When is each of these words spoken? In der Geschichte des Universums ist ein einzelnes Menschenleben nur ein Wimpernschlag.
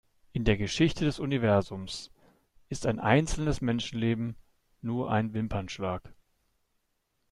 In 0.33 0.45
der 0.45 0.57
Geschichte 0.57 1.05
des 1.05 1.19
Universums 1.19 2.09
ist 2.69 2.87
ein 2.87 2.99
einzelnes 2.99 3.61
Menschenleben 3.61 4.35
nur 4.81 5.11
ein 5.11 5.35
Wimpernschlag. 5.35 6.01